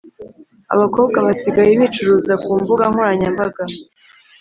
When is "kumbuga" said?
2.43-2.83